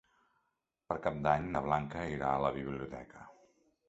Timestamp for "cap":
1.03-1.19